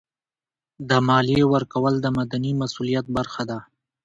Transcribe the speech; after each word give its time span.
د 0.89 0.91
مالیې 1.07 1.43
ورکول 1.53 1.93
د 2.01 2.07
مدني 2.17 2.51
مسؤلیت 2.61 3.05
برخه 3.17 3.43
ده. 3.49 3.59